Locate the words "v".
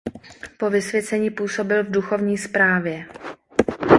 1.83-1.91